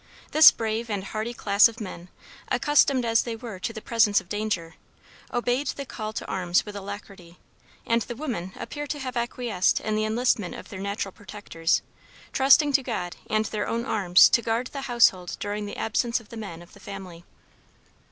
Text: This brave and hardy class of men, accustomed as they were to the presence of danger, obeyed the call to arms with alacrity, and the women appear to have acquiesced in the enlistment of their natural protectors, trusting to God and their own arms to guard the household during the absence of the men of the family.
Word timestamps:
This 0.31 0.49
brave 0.51 0.89
and 0.89 1.03
hardy 1.03 1.31
class 1.31 1.67
of 1.67 1.79
men, 1.79 2.09
accustomed 2.49 3.05
as 3.05 3.21
they 3.21 3.35
were 3.35 3.59
to 3.59 3.71
the 3.71 3.83
presence 3.83 4.19
of 4.19 4.29
danger, 4.29 4.73
obeyed 5.31 5.67
the 5.67 5.85
call 5.85 6.11
to 6.13 6.25
arms 6.25 6.65
with 6.65 6.75
alacrity, 6.75 7.37
and 7.85 8.01
the 8.01 8.15
women 8.15 8.51
appear 8.55 8.87
to 8.87 8.97
have 8.97 9.15
acquiesced 9.15 9.79
in 9.79 9.95
the 9.95 10.05
enlistment 10.05 10.55
of 10.55 10.69
their 10.69 10.79
natural 10.81 11.11
protectors, 11.11 11.83
trusting 12.33 12.73
to 12.73 12.81
God 12.81 13.15
and 13.29 13.45
their 13.45 13.67
own 13.67 13.85
arms 13.85 14.27
to 14.29 14.41
guard 14.41 14.65
the 14.73 14.81
household 14.81 15.37
during 15.39 15.67
the 15.67 15.77
absence 15.77 16.19
of 16.19 16.29
the 16.29 16.35
men 16.35 16.63
of 16.63 16.73
the 16.73 16.79
family. 16.79 17.23